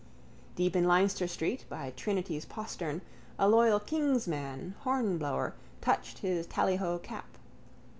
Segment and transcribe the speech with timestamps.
[0.55, 3.01] Deep in Leinster street by Trinity's postern
[3.37, 7.37] a loyal king's man, Hornblower, touched his tallyho cap.